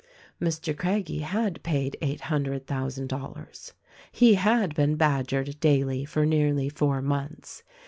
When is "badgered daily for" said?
4.95-6.25